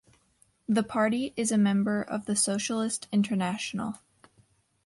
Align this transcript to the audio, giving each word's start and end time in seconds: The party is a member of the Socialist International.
The 0.67 0.81
party 0.81 1.31
is 1.37 1.51
a 1.51 1.59
member 1.59 2.01
of 2.01 2.25
the 2.25 2.35
Socialist 2.35 3.07
International. 3.11 3.99